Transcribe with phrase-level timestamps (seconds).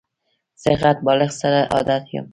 [0.61, 2.25] زه غټ بالښت سره عادت یم.